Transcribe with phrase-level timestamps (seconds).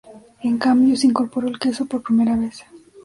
[0.41, 2.63] En cambio, se incorporó el queso por primera vez.